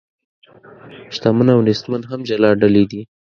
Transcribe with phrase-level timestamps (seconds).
[1.15, 3.01] شتمن او نیستمن هم جلا ډلې دي.